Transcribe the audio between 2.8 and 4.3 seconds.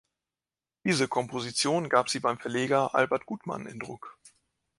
Albert Gutmann in Druck.